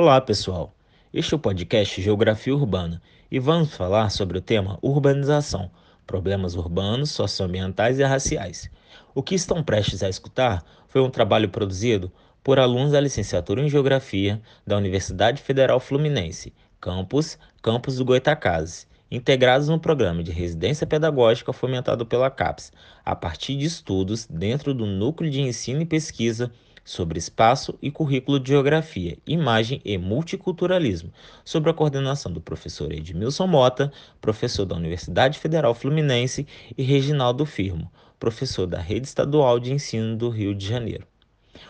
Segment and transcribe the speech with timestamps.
[0.00, 0.72] Olá, pessoal.
[1.12, 5.72] Este é o podcast Geografia Urbana e vamos falar sobre o tema urbanização,
[6.06, 8.70] problemas urbanos, socioambientais e raciais.
[9.12, 12.12] O que estão prestes a escutar foi um trabalho produzido
[12.44, 19.66] por alunos da licenciatura em Geografia da Universidade Federal Fluminense, campus Campus do Goitacazes, integrados
[19.66, 22.72] no programa de residência pedagógica fomentado pela CAPES,
[23.04, 26.52] a partir de estudos dentro do Núcleo de Ensino e Pesquisa
[26.88, 31.12] sobre espaço e currículo de geografia, imagem e multiculturalismo,
[31.44, 36.46] sob a coordenação do professor Edmilson Mota, professor da Universidade Federal Fluminense,
[36.78, 41.06] e Reginaldo Firmo, professor da Rede Estadual de Ensino do Rio de Janeiro.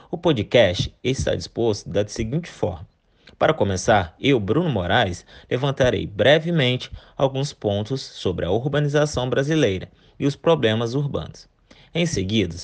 [0.08, 2.86] O podcast está disposto da seguinte forma:
[3.36, 10.36] para começar, eu, Bruno Moraes, levantarei brevemente alguns pontos sobre a urbanização brasileira e os
[10.36, 11.48] problemas urbanos.
[11.92, 12.54] Em seguida,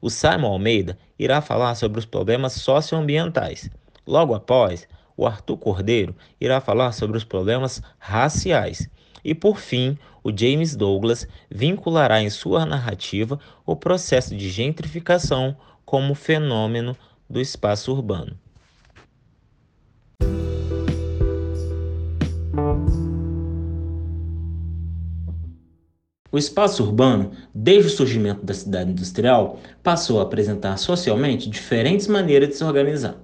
[0.00, 3.70] o Simon Almeida irá falar sobre os problemas socioambientais.
[4.06, 4.86] Logo após,
[5.16, 8.88] o Arthur Cordeiro irá falar sobre os problemas raciais.
[9.24, 16.14] E por fim, o James Douglas vinculará em sua narrativa o processo de gentrificação como
[16.14, 16.96] fenômeno
[17.28, 18.38] do espaço urbano.
[26.38, 32.50] O espaço urbano, desde o surgimento da cidade industrial, passou a apresentar socialmente diferentes maneiras
[32.50, 33.16] de se organizar.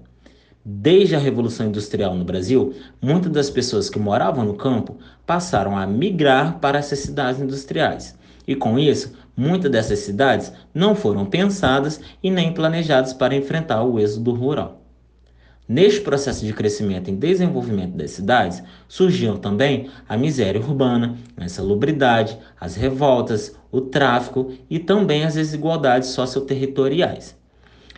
[0.65, 5.87] Desde a Revolução Industrial no Brasil, muitas das pessoas que moravam no campo passaram a
[5.87, 8.19] migrar para essas cidades industriais.
[8.49, 14.01] E com isso, muitas dessas cidades não foram pensadas e nem planejadas para enfrentar o
[14.01, 14.84] êxodo rural.
[15.67, 22.37] Neste processo de crescimento e desenvolvimento das cidades, surgiam também a miséria urbana, a insalubridade,
[22.61, 27.35] as revoltas, o tráfico e também as desigualdades socioterritoriais.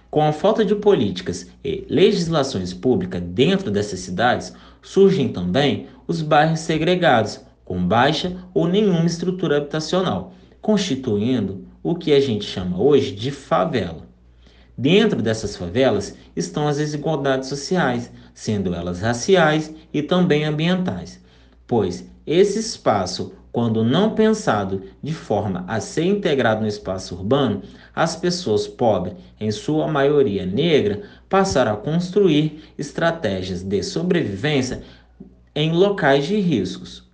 [0.08, 6.60] Com a falta de políticas e legislações públicas dentro dessas cidades, surgem também os bairros
[6.60, 13.32] segregados, com baixa ou nenhuma estrutura habitacional, constituindo o que a gente chama hoje de
[13.32, 14.05] favela.
[14.78, 21.18] Dentro dessas favelas estão as desigualdades sociais, sendo elas raciais e também ambientais,
[21.66, 27.62] pois esse espaço, quando não pensado de forma a ser integrado no espaço urbano,
[27.94, 34.82] as pessoas pobres, em sua maioria negra, passaram a construir estratégias de sobrevivência
[35.54, 37.08] em locais de riscos.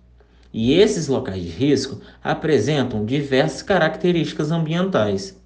[0.51, 5.41] E esses locais de risco apresentam diversas características ambientais.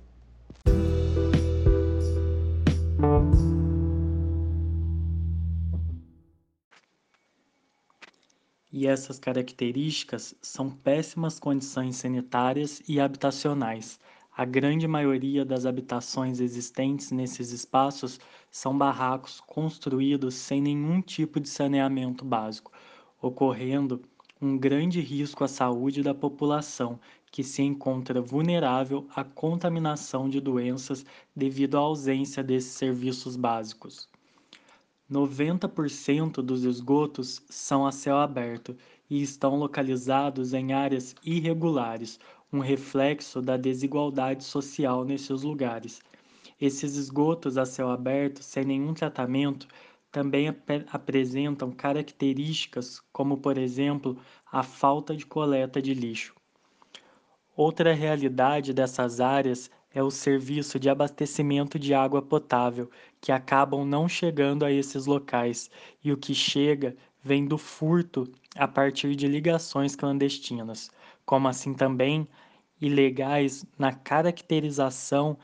[8.78, 14.00] E essas características são péssimas condições sanitárias e habitacionais.
[14.32, 18.20] A grande maioria das habitações existentes nesses espaços
[18.52, 22.72] são barracos construídos sem nenhum tipo de saneamento básico,
[23.20, 24.00] ocorrendo
[24.40, 27.00] um grande risco à saúde da população,
[27.32, 31.04] que se encontra vulnerável à contaminação de doenças
[31.36, 34.08] devido à ausência desses serviços básicos.
[35.10, 38.76] 90% dos esgotos são a céu aberto
[39.10, 42.20] e estão localizados em áreas irregulares,
[42.52, 46.02] um reflexo da desigualdade social nesses lugares.
[46.60, 49.68] Esses esgotos a céu aberto, sem nenhum tratamento,
[50.12, 54.18] também ap apresentam características como, por exemplo,
[54.52, 56.34] a falta de coleta de lixo.
[57.56, 62.88] Outra realidade dessas áreas é o serviço de abastecimento de água potável,
[63.20, 65.72] que acabam não chegando a esses locais,
[66.04, 70.92] e o que chega vem do furto a partir de ligações clandestinas,
[71.26, 72.28] como assim também
[72.80, 75.36] ilegais na caracterização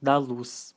[0.00, 0.74] da luz.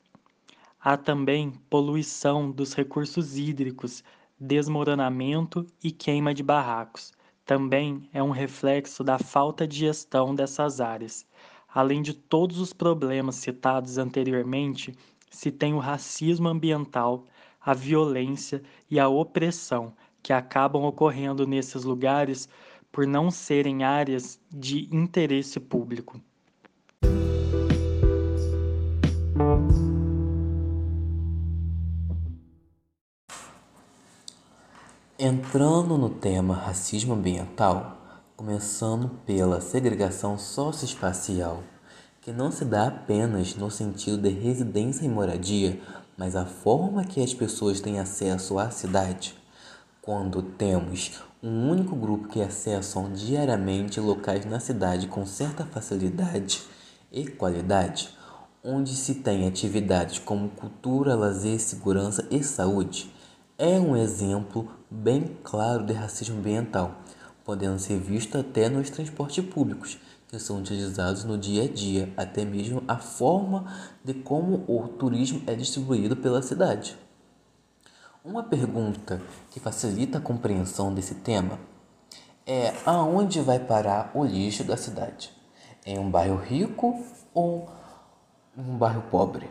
[0.78, 4.03] Há também poluição dos recursos hídricos,
[4.38, 7.14] desmoronamento e queima de barracos.
[7.46, 11.25] Também é um reflexo da falta de gestão dessas áreas.
[11.74, 14.94] Além de todos os problemas citados anteriormente,
[15.29, 17.26] se tem o racismo ambiental,
[17.62, 22.50] a violência e a opressão que acabam ocorrendo nesses lugares
[22.91, 26.20] por não serem áreas de interesse público.
[35.17, 38.01] Entrando no tema racismo ambiental,
[38.41, 41.61] começando pela segregação socioespacial,
[42.20, 45.79] que não se dá apenas no sentido de residência e moradia,
[46.17, 49.35] mas a forma que as pessoas têm acesso à cidade.
[50.02, 56.64] Quando temos um único grupo que acessam diariamente locais na cidade com certa facilidade
[57.11, 58.09] e qualidade,
[58.64, 63.14] onde se tem atividades como cultura, lazer, segurança e saúde,
[63.55, 66.96] é um exemplo bem claro de racismo ambiental,
[67.43, 69.97] podendo ser visto até nos transportes públicos,
[70.28, 73.66] que são utilizados no dia a dia, até mesmo a forma
[74.03, 76.97] de como o turismo é distribuído pela cidade.
[78.23, 81.59] Uma pergunta que facilita a compreensão desse tema
[82.46, 85.32] é aonde vai parar o lixo da cidade?
[85.85, 87.03] Em um bairro rico
[87.34, 87.67] ou
[88.55, 89.49] um bairro pobre?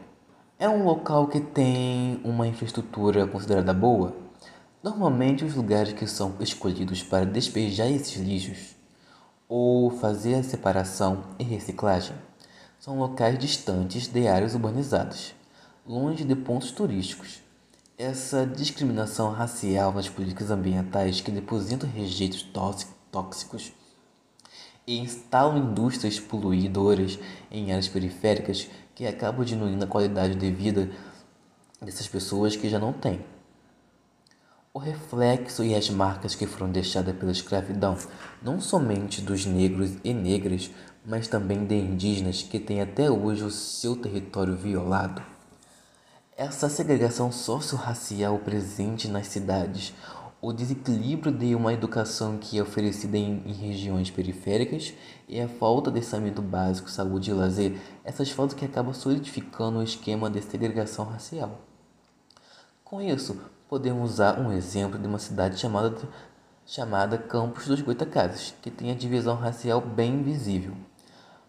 [0.59, 4.15] É um local que tem uma infraestrutura considerada boa?
[4.83, 8.75] Normalmente, os lugares que são escolhidos para despejar esses lixos
[9.47, 12.17] ou fazer a separação e reciclagem
[12.79, 15.35] são locais distantes de áreas urbanizadas,
[15.87, 17.43] longe de pontos turísticos.
[17.99, 22.43] Essa discriminação racial nas políticas ambientais que depositam rejeitos
[23.13, 23.73] tóxicos
[24.87, 27.19] e instalam indústrias poluidoras
[27.51, 30.91] em áreas periféricas que acabam diminuindo a qualidade de vida
[31.83, 33.23] dessas pessoas que já não têm.
[34.73, 37.97] O reflexo e as marcas que foram deixadas pela escravidão,
[38.41, 40.71] não somente dos negros e negras,
[41.05, 45.21] mas também de indígenas que têm até hoje o seu território violado.
[46.37, 49.93] Essa segregação socio-racial presente nas cidades,
[50.41, 54.95] o desequilíbrio de uma educação que é oferecida em, em, regiões periféricas
[55.29, 59.83] e a falta de saneamento básico, saúde e lazer, essas faltas que acabam solidificando o
[59.83, 61.59] esquema de segregação racial.
[62.85, 63.37] Com isso,
[63.71, 65.97] podemos usar um exemplo de uma cidade chamada,
[66.67, 70.73] chamada Campos dos Goitacazes, que tem a divisão racial bem visível,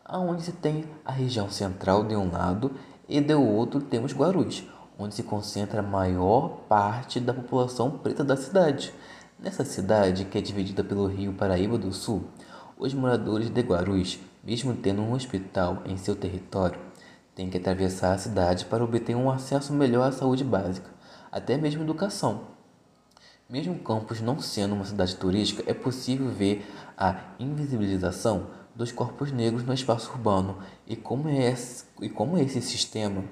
[0.06, 2.74] aonde se tem a região central de um lado
[3.10, 4.64] e do outro temos Guarulhos,
[5.00, 8.94] onde se concentra a maior parte da população preta da cidade.
[9.40, 12.26] Nessa cidade, que é dividida pelo rio Paraíba do Sul,
[12.78, 16.80] os moradores de Guarulhos, mesmo tendo um hospital em seu território,
[17.34, 21.01] têm que atravessar a cidade para obter um acesso melhor à saúde básica
[21.32, 22.48] até mesmo educação.
[23.50, 26.66] Mesmo Campos não sendo uma cidade turística, é possível ver
[26.98, 32.62] a invisibilização dos corpos negros no espaço urbano e como, é esse, e como esse
[32.62, 33.24] sistema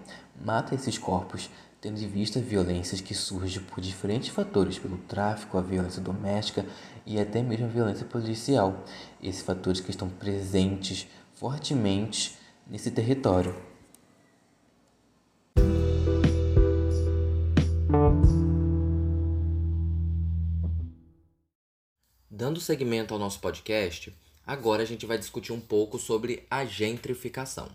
[0.43, 1.49] mata esses corpos,
[1.79, 6.65] tendo em vista violências que surgem por diferentes fatores, pelo tráfico, a violência doméstica
[7.05, 8.83] e até mesmo a violência policial.
[9.23, 12.37] Esses fatores que estão presentes fortemente
[12.67, 13.68] nesse território.
[22.39, 24.15] Dando seguimento ao nosso podcast,
[24.47, 27.69] agora a gente vai discutir um pouco sobre a gentrificação.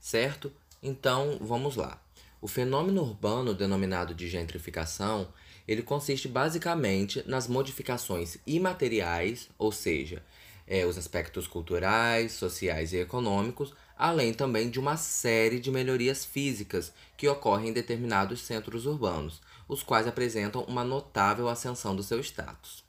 [0.00, 0.50] Certo?
[0.82, 2.02] Então, vamos lá.
[2.40, 5.28] O fenômeno urbano denominado de gentrificação,
[5.68, 10.22] ele consiste basicamente nas modificações imateriais, ou seja,
[10.66, 16.90] é, os aspectos culturais, sociais e econômicos, além também de uma série de melhorias físicas
[17.18, 22.83] que ocorrem em determinados centros urbanos, os quais apresentam uma notável ascensão do seu status.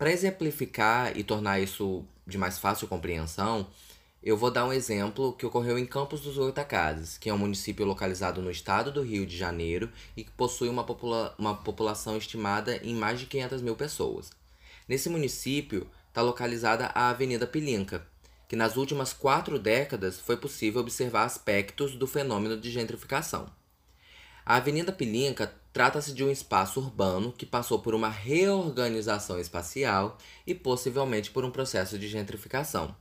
[0.00, 3.66] Para exemplificar e tornar isso de mais fácil compreensão,
[4.22, 7.84] eu vou dar um exemplo que ocorreu em Campos dos Goitacazes, que é um município
[7.84, 12.78] localizado no estado do Rio de Janeiro e que possui uma, popula uma população estimada
[12.78, 14.30] em mais de 500 mil pessoas.
[14.88, 18.02] Nesse município está localizada a Avenida Pilinca,
[18.48, 23.50] que nas últimas quatro décadas foi possível observar aspectos do fenômeno de gentrificação.
[24.46, 30.54] A Avenida Pilinca trata-se de um espaço urbano que passou por uma reorganização espacial e
[30.54, 32.94] possivelmente por um processo de gentrificação.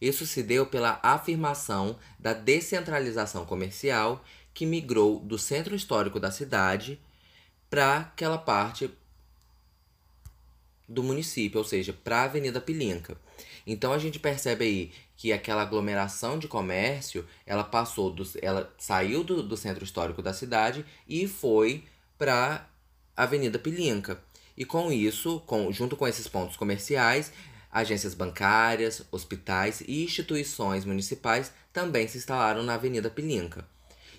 [0.00, 4.24] Isso se deu pela afirmação da descentralização comercial
[4.54, 7.00] que migrou do centro histórico da cidade
[7.68, 8.90] para aquela parte
[10.88, 13.16] do município, ou seja, para a Avenida Pilinca.
[13.66, 19.22] Então a gente percebe aí que aquela aglomeração de comércio, ela passou do, ela saiu
[19.22, 21.84] do, do centro histórico da cidade e foi
[22.18, 22.68] para
[23.16, 24.20] Avenida Pilinca.
[24.56, 27.32] E com isso, com, junto com esses pontos comerciais,
[27.70, 33.64] agências bancárias, hospitais e instituições municipais também se instalaram na Avenida Pilinca.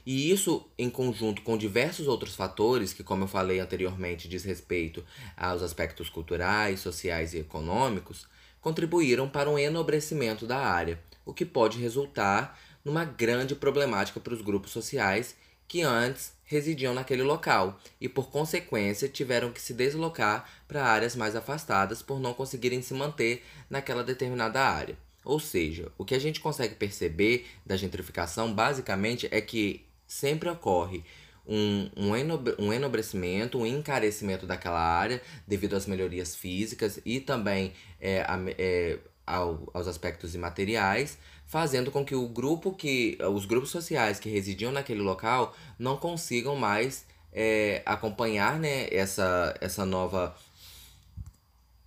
[0.06, 5.04] E isso, em conjunto com diversos outros fatores, que, como eu falei anteriormente, diz respeito
[5.36, 8.26] aos aspectos culturais, sociais e econômicos,
[8.62, 14.42] contribuíram para um enobrecimento da área, o que pode resultar numa grande problemática para os
[14.42, 15.36] grupos sociais
[15.68, 21.36] que antes residiam naquele local e, por consequência, tiveram que se deslocar para áreas mais
[21.36, 24.98] afastadas por não conseguirem se manter naquela determinada área.
[25.24, 31.04] Ou seja, o que a gente consegue perceber da gentrificação basicamente é que sempre ocorre
[31.46, 37.74] um, um, enobre, um enobrecimento, um encarecimento daquela área devido às melhorias físicas e também
[38.02, 38.98] é, a, é,
[39.30, 44.72] ao, aos aspectos imateriais, fazendo com que o grupo que os grupos sociais que residiam
[44.72, 50.36] naquele local não consigam mais é, acompanhar né, essa, essa nova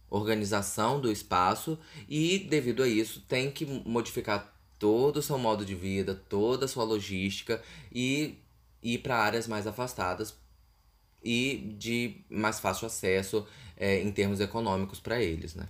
[0.09, 5.75] organização do espaço e, devido a isso, tem que modificar todo o seu modo de
[5.75, 8.39] vida, toda a sua logística e
[8.83, 10.35] ir para áreas mais afastadas
[11.25, 13.47] e de mais fácil acesso
[13.77, 15.69] é, em termos econômicos para eles, né?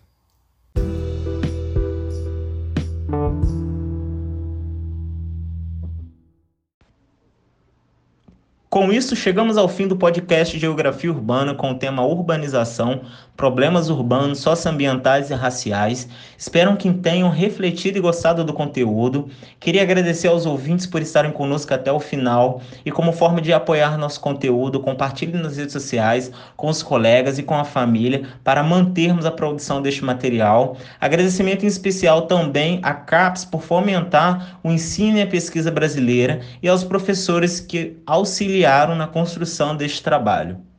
[8.72, 13.02] Com isso, chegamos ao fim do podcast Geografia Urbana com o tema Urbanização,
[13.36, 16.06] Problemas Urbanos, Socioambientais e Raciais.
[16.36, 19.28] Espero que tenham refletido e gostado do conteúdo.
[19.58, 23.96] Queria agradecer aos ouvintes por estarem conosco até o final e, como forma de apoiar
[23.96, 29.24] nosso conteúdo, compartilhe nas redes sociais, com os colegas e com a família para mantermos
[29.24, 30.76] a produção deste material.
[31.00, 36.68] Agradecimento em especial também à CAPES por fomentar o ensino e a pesquisa brasileira e
[36.68, 40.71] aos professores que auxiliaram na construção deste trabalho.